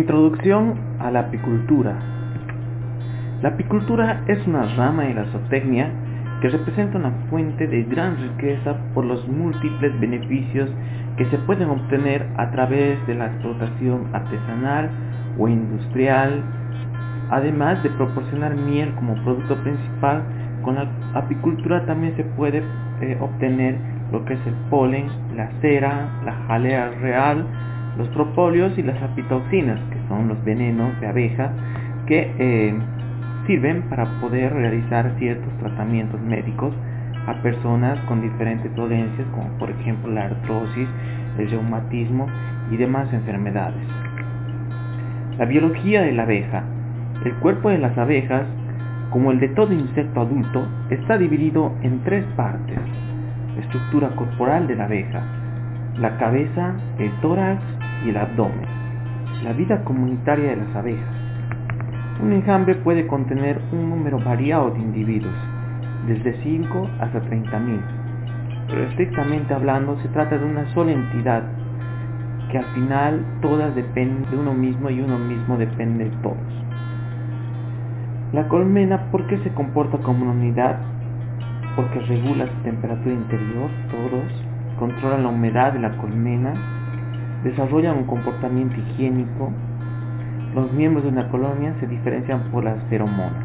[0.00, 1.94] Introducción a la apicultura.
[3.42, 5.90] La apicultura es una rama de la zootecnia
[6.40, 10.70] que representa una fuente de gran riqueza por los múltiples beneficios
[11.18, 14.88] que se pueden obtener a través de la explotación artesanal
[15.38, 16.44] o industrial,
[17.28, 20.22] además de proporcionar miel como producto principal,
[20.62, 22.62] con la apicultura también se puede
[23.02, 23.76] eh, obtener
[24.12, 27.44] lo que es el polen, la cera, la jalea real,
[27.96, 31.52] los propóleos y las apitoxinas, que son los venenos de abeja
[32.06, 32.74] que eh,
[33.46, 36.74] sirven para poder realizar ciertos tratamientos médicos
[37.26, 40.88] a personas con diferentes dolencias, como por ejemplo la artrosis,
[41.38, 42.26] el reumatismo
[42.70, 43.86] y demás enfermedades.
[45.38, 46.64] La biología de la abeja.
[47.24, 48.44] El cuerpo de las abejas,
[49.10, 52.78] como el de todo insecto adulto, está dividido en tres partes.
[53.56, 55.22] La estructura corporal de la abeja,
[55.98, 57.60] la cabeza, el tórax
[58.04, 58.66] y el abdomen.
[59.44, 61.14] La vida comunitaria de las abejas.
[62.22, 65.34] Un enjambre puede contener un número variado de individuos,
[66.06, 67.80] desde 5 hasta 30.000,
[68.68, 71.44] pero estrictamente hablando se trata de una sola entidad,
[72.50, 76.36] que al final todas dependen de uno mismo y uno mismo depende de todos.
[78.32, 80.78] La colmena, ¿por qué se comporta como una unidad?
[81.74, 84.44] Porque regula su temperatura interior, todos,
[84.78, 86.52] controla la humedad de la colmena,
[87.44, 89.52] desarrollan un comportamiento higiénico,
[90.54, 93.44] los miembros de una colonia se diferencian por las feromonas.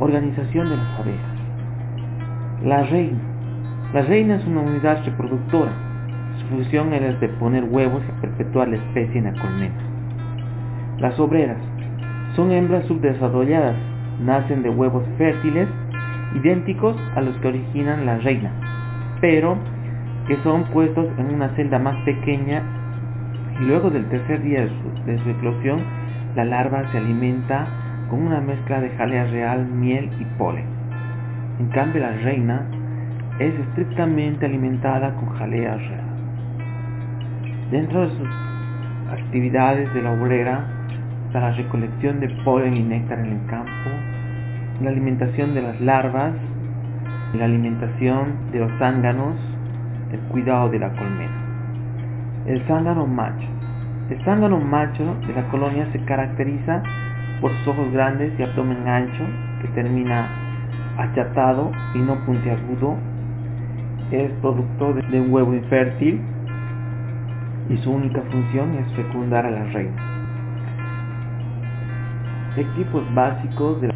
[0.00, 1.38] Organización de las abejas.
[2.64, 3.18] La reina.
[3.92, 5.72] La reina es una unidad reproductora.
[6.38, 9.74] Su función es de poner huevos y perpetuar la especie en la colmena.
[10.98, 11.58] Las obreras.
[12.34, 13.76] Son hembras subdesarrolladas.
[14.20, 15.68] Nacen de huevos fértiles
[16.34, 18.50] idénticos a los que originan la reina,
[19.20, 19.56] pero
[20.26, 22.62] que son puestos en una celda más pequeña
[23.60, 25.80] y luego del tercer día de su, eclosión
[26.34, 27.66] la larva se alimenta
[28.10, 30.66] con una mezcla de jalea real, miel y polen.
[31.60, 32.66] En cambio la reina
[33.38, 36.04] es estrictamente alimentada con jalea real.
[37.70, 38.28] Dentro de sus
[39.10, 40.64] actividades de la obrera
[41.26, 43.90] está la recolección de polen y néctar en el campo,
[44.82, 46.32] la alimentación de las larvas,
[47.34, 49.36] la alimentación de los zánganos,
[50.14, 51.32] el cuidado de la colmena.
[52.46, 53.48] El zángano macho.
[54.10, 56.82] El zángano macho de la colonia se caracteriza
[57.40, 59.24] por sus ojos grandes y abdomen ancho
[59.60, 60.28] que termina
[60.98, 62.96] achatado y no puntiagudo.
[64.10, 66.20] Es producto de un huevo infértil
[67.68, 69.96] y su única función es fecundar a la reina.
[72.56, 73.94] Equipos básicos de la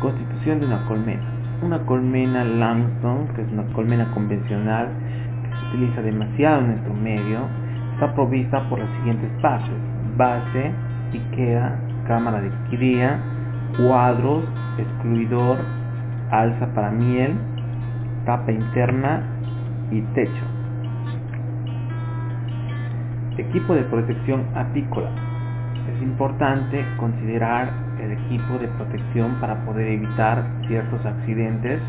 [0.00, 1.22] constitución de una colmena.
[1.62, 4.88] Una colmena Langston, que es una colmena convencional
[5.72, 7.40] utiliza demasiado nuestro medio,
[7.94, 9.74] está provista por las siguientes partes.
[10.16, 10.70] Base,
[11.10, 13.18] piquera, cámara de cría,
[13.78, 14.44] cuadros,
[14.76, 15.58] excluidor,
[16.30, 17.34] alza para miel,
[18.26, 19.22] tapa interna
[19.90, 20.44] y techo.
[23.38, 25.10] Equipo de protección apícola.
[25.96, 31.80] Es importante considerar el equipo de protección para poder evitar ciertos accidentes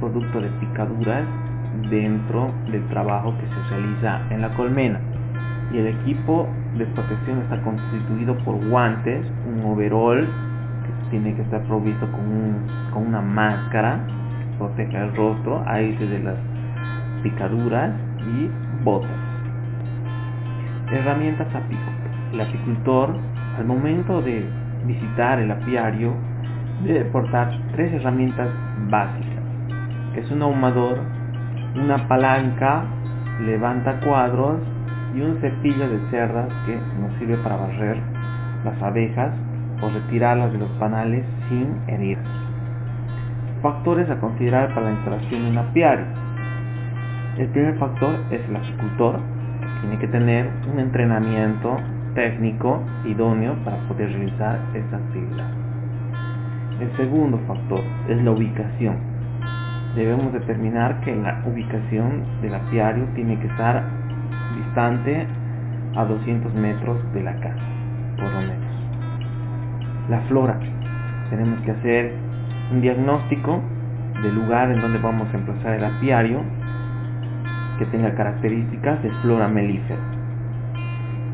[0.00, 1.26] producto de picaduras
[1.88, 5.00] dentro del trabajo que se realiza en la colmena.
[5.72, 11.62] Y el equipo de protección está constituido por guantes, un overall que tiene que estar
[11.62, 16.36] provisto con, con una máscara que proteja el rostro, aire de las
[17.22, 18.50] picaduras y
[18.84, 19.10] botas.
[20.90, 21.94] Herramientas apícolas.
[22.32, 23.14] El apicultor
[23.58, 24.44] al momento de
[24.86, 26.14] visitar el apiario
[26.84, 28.48] debe portar tres herramientas
[28.88, 29.44] básicas.
[30.16, 30.98] Es un ahumador
[31.76, 32.84] una palanca,
[33.40, 34.60] levanta cuadros
[35.14, 37.96] y un cepillo de cerdas que nos sirve para barrer
[38.64, 39.32] las abejas
[39.80, 42.18] o retirarlas de los panales sin herir.
[43.62, 46.06] Factores a considerar para la instalación de un apiario.
[47.38, 49.20] El primer factor es el apicultor,
[49.80, 51.76] tiene que tener un entrenamiento
[52.14, 55.48] técnico idóneo para poder realizar esta actividad.
[56.80, 59.09] El segundo factor es la ubicación
[59.94, 63.82] debemos determinar que la ubicación del apiario tiene que estar
[64.56, 65.26] distante
[65.96, 67.62] a 200 metros de la casa,
[68.16, 68.70] por lo menos.
[70.08, 70.58] La flora.
[71.30, 72.12] Tenemos que hacer
[72.72, 73.60] un diagnóstico
[74.22, 76.40] del lugar en donde vamos a emplazar el apiario
[77.78, 80.00] que tenga características de flora melífera.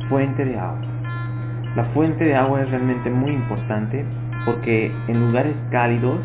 [0.09, 0.81] Fuente de agua.
[1.75, 4.05] La fuente de agua es realmente muy importante
[4.45, 6.21] porque en lugares cálidos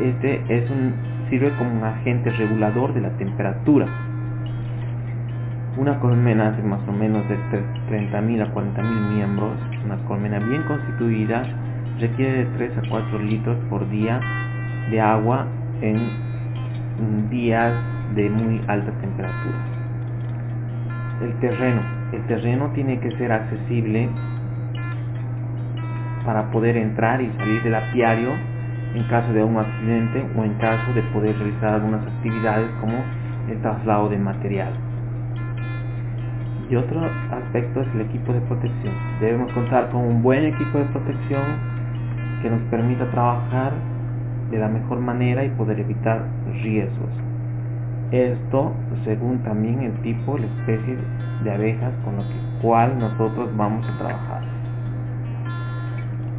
[0.00, 3.86] este es un sirve como un agente regulador de la temperatura.
[5.78, 7.38] Una colmena de más o menos de
[7.88, 9.52] 30.000 a 40.000 miembros,
[9.82, 11.44] una colmena bien constituida,
[11.98, 14.20] requiere de 3 a 4 litros por día
[14.90, 15.46] de agua
[15.80, 17.72] en días
[18.14, 19.56] de muy alta temperatura.
[21.22, 21.80] El terreno.
[22.12, 24.10] El terreno tiene que ser accesible
[26.26, 28.51] para poder entrar y salir del apiario
[28.94, 32.94] en caso de un accidente o en caso de poder realizar algunas actividades como
[33.48, 34.72] el traslado de material.
[36.70, 37.00] Y otro
[37.30, 38.94] aspecto es el equipo de protección.
[39.20, 41.42] Debemos contar con un buen equipo de protección
[42.40, 43.72] que nos permita trabajar
[44.50, 46.24] de la mejor manera y poder evitar
[46.62, 47.10] riesgos.
[48.10, 48.72] Esto
[49.04, 50.96] según también el tipo, la especie
[51.44, 52.24] de abejas con la
[52.60, 54.42] cual nosotros vamos a trabajar.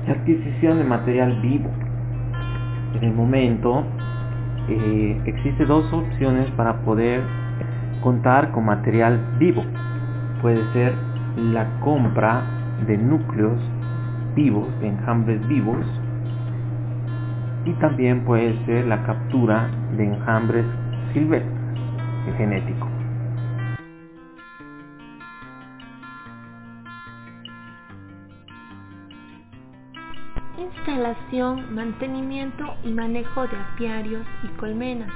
[0.08, 1.70] Adquisición de material vivo.
[2.94, 3.84] En el momento
[4.70, 7.22] eh, existe dos opciones para poder
[8.02, 9.64] contar con material vivo
[10.44, 10.94] puede ser
[11.38, 12.44] la compra
[12.86, 13.58] de núcleos
[14.36, 15.86] vivos, de enjambres vivos,
[17.66, 20.66] y también puede ser la captura de enjambres
[21.14, 21.56] silvestres,
[22.38, 22.93] genético.
[31.34, 35.10] Mantenimiento y manejo de apiarios y colmenas.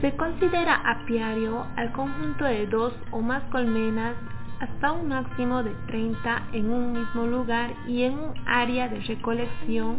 [0.00, 4.14] Se considera apiario al conjunto de dos o más colmenas
[4.60, 9.98] hasta un máximo de 30 en un mismo lugar y en un área de recolección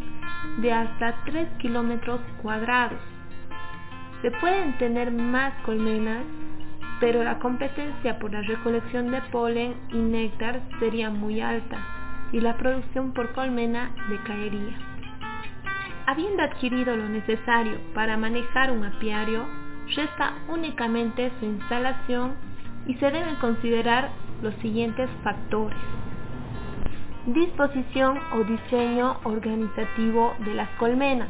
[0.57, 2.99] de hasta 3 kilómetros cuadrados.
[4.23, 6.23] Se pueden tener más colmenas,
[6.99, 11.77] pero la competencia por la recolección de polen y néctar sería muy alta
[12.31, 14.94] y la producción por colmena decaería.
[16.07, 19.45] Habiendo adquirido lo necesario para manejar un apiario,
[19.95, 22.35] resta únicamente su instalación
[22.85, 24.11] y se deben considerar
[24.41, 25.79] los siguientes factores.
[27.25, 31.29] Disposición o diseño organizativo de las colmenas.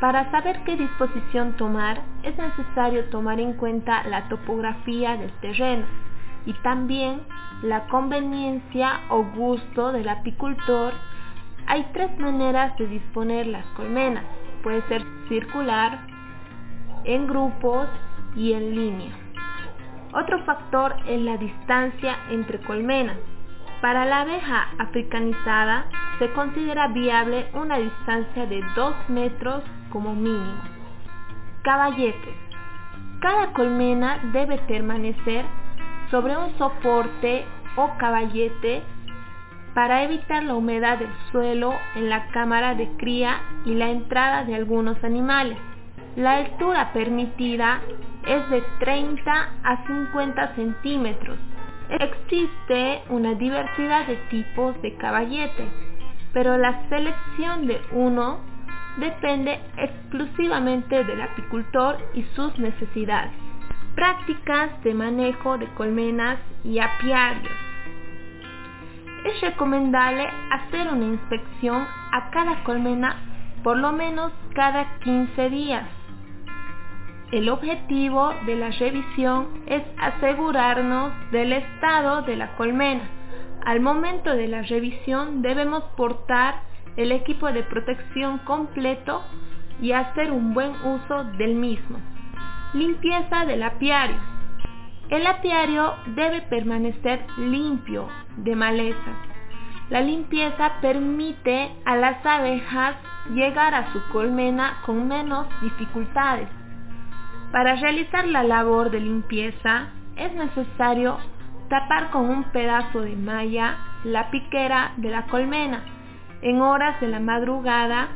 [0.00, 5.84] Para saber qué disposición tomar es necesario tomar en cuenta la topografía del terreno
[6.46, 7.20] y también
[7.62, 10.94] la conveniencia o gusto del apicultor.
[11.68, 14.24] Hay tres maneras de disponer las colmenas.
[14.62, 16.06] Puede ser circular,
[17.04, 17.88] en grupos
[18.36, 19.12] y en línea.
[20.12, 23.16] Otro factor es la distancia entre colmenas.
[23.80, 25.86] Para la abeja africanizada
[26.18, 30.62] se considera viable una distancia de 2 metros como mínimo.
[31.62, 32.34] Caballetes.
[33.20, 35.44] Cada colmena debe permanecer
[36.10, 37.44] sobre un soporte
[37.76, 38.82] o caballete
[39.76, 44.54] para evitar la humedad del suelo en la cámara de cría y la entrada de
[44.54, 45.58] algunos animales.
[46.16, 47.82] La altura permitida
[48.26, 51.36] es de 30 a 50 centímetros.
[51.90, 55.68] Existe una diversidad de tipos de caballete,
[56.32, 58.38] pero la selección de uno
[58.96, 63.32] depende exclusivamente del apicultor y sus necesidades.
[63.94, 67.65] Prácticas de manejo de colmenas y apiarios.
[69.26, 73.16] Es recomendable hacer una inspección a cada colmena
[73.62, 75.88] por lo menos cada 15 días
[77.32, 83.02] el objetivo de la revisión es asegurarnos del estado de la colmena.
[83.64, 86.60] Al momento de la revisión debemos portar
[86.96, 89.24] el equipo de protección completo
[89.82, 91.98] y hacer un buen uso del mismo.
[92.74, 94.35] Limpieza del apiario.
[95.08, 98.08] El apiario debe permanecer limpio
[98.38, 99.16] de malezas.
[99.88, 102.96] La limpieza permite a las abejas
[103.32, 106.48] llegar a su colmena con menos dificultades.
[107.52, 111.18] Para realizar la labor de limpieza es necesario
[111.68, 115.84] tapar con un pedazo de malla la piquera de la colmena
[116.42, 118.08] en horas de la madrugada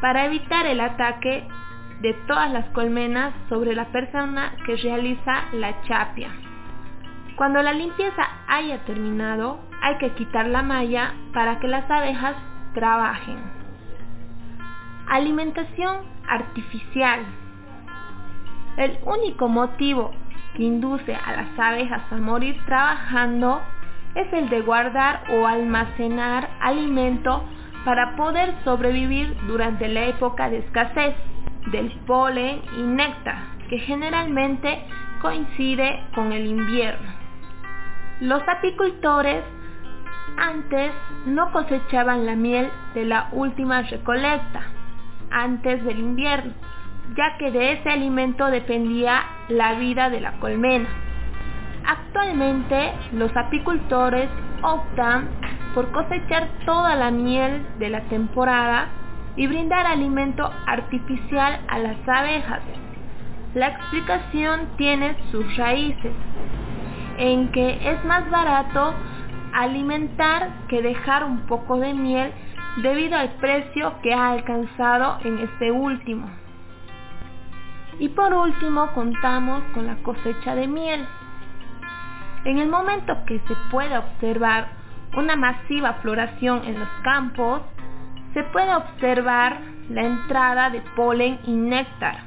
[0.00, 1.46] para evitar el ataque
[2.00, 6.30] de todas las colmenas sobre la persona que realiza la chapia.
[7.36, 12.36] Cuando la limpieza haya terminado, hay que quitar la malla para que las abejas
[12.74, 13.38] trabajen.
[15.08, 17.20] Alimentación artificial.
[18.76, 20.12] El único motivo
[20.54, 23.60] que induce a las abejas a morir trabajando
[24.14, 27.44] es el de guardar o almacenar alimento
[27.84, 31.14] para poder sobrevivir durante la época de escasez
[31.66, 34.82] del polen y néctar, que generalmente
[35.20, 37.10] coincide con el invierno.
[38.20, 39.44] Los apicultores
[40.36, 40.92] antes
[41.26, 44.62] no cosechaban la miel de la última recolecta,
[45.30, 46.52] antes del invierno,
[47.16, 50.88] ya que de ese alimento dependía la vida de la colmena.
[51.86, 54.28] Actualmente los apicultores
[54.62, 55.28] optan
[55.74, 58.88] por cosechar toda la miel de la temporada
[59.36, 62.60] y brindar alimento artificial a las abejas.
[63.54, 66.12] La explicación tiene sus raíces,
[67.18, 68.94] en que es más barato
[69.52, 72.32] alimentar que dejar un poco de miel
[72.82, 76.30] debido al precio que ha alcanzado en este último.
[77.98, 81.06] Y por último contamos con la cosecha de miel.
[82.44, 84.68] En el momento que se puede observar
[85.16, 87.62] una masiva floración en los campos,
[88.34, 92.18] se puede observar la entrada de polen y néctar.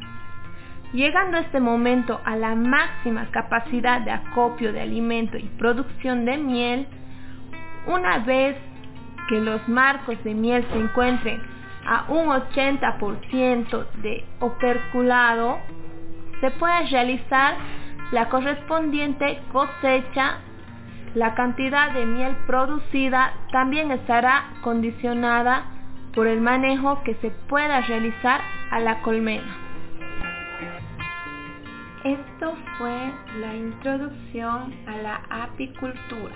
[0.93, 6.88] Llegando este momento a la máxima capacidad de acopio de alimento y producción de miel,
[7.88, 8.55] una vez
[9.27, 11.41] que los marcos de miel se encuentren
[11.86, 15.57] a un 80% de operculado,
[16.41, 17.55] se puede realizar
[18.12, 20.39] la correspondiente cosecha.
[21.15, 25.72] La cantidad de miel producida también estará condicionada
[26.13, 28.41] por el manejo que se pueda realizar
[28.72, 29.58] a la colmena.
[32.03, 36.36] Esto fue la introducción a la apicultura.